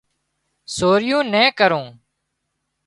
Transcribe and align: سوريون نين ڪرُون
سوريون 0.75 1.25
نين 1.33 1.49
ڪرُون 1.59 1.85